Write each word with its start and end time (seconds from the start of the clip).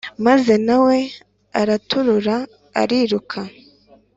maze 0.25 0.53
nawe 0.67 0.97
araturura 1.61 2.35
ariruka 2.81 3.39